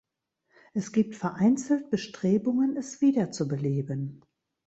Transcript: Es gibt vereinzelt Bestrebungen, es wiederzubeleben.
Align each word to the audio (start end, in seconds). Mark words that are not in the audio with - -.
Es 0.73 0.93
gibt 0.93 1.13
vereinzelt 1.13 1.91
Bestrebungen, 1.91 2.75
es 2.75 3.01
wiederzubeleben. 3.01 4.25